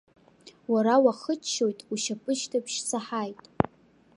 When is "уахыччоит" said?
1.03-1.79